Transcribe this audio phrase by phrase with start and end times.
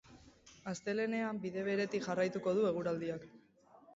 [0.71, 3.29] Astelehenean bide beretik jarraituko du eguraldiak.